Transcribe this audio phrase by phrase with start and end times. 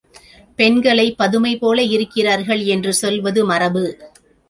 [0.55, 3.97] பெண்களைப் பதுமைபோல இருக்கிறார்கள் என்று சொல்வது மரபு.